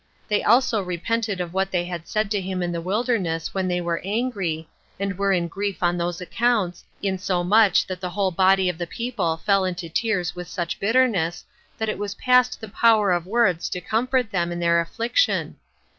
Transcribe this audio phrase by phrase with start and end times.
[0.29, 3.79] They also repented of what they had said to him in the wilderness when they
[3.79, 4.67] were angry,
[4.99, 9.37] and were in grief on those accounts, insomuch that the whole body of the people
[9.37, 11.45] fell into tears with such bitterness,
[11.77, 15.57] that it was past the power of words to comfort them in their affliction.